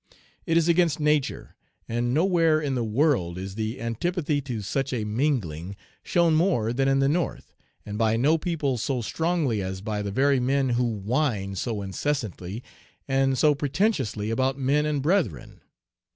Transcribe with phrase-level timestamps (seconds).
[0.47, 1.55] It is against nature,
[1.87, 6.87] and nowhere in the world is the antipathy to such a mingling shown more than
[6.87, 7.53] in the North,
[7.85, 12.63] and by no people so strongly as by the very men who whine so incessantly
[13.07, 15.61] and so pretentiously about 'men and brethren.'